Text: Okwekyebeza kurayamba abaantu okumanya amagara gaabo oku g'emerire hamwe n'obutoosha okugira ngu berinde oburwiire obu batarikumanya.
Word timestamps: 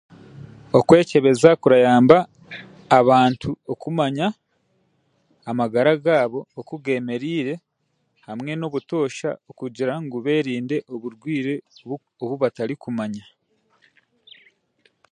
Okwekyebeza 0.77 1.49
kurayamba 1.61 2.17
abaantu 2.99 3.49
okumanya 3.73 4.27
amagara 5.49 5.91
gaabo 6.05 6.39
oku 6.59 6.75
g'emerire 6.83 7.53
hamwe 8.27 8.51
n'obutoosha 8.55 9.29
okugira 9.49 9.93
ngu 10.03 10.17
berinde 10.25 10.77
oburwiire 10.93 11.55
obu 12.23 12.35
batarikumanya. 12.43 13.25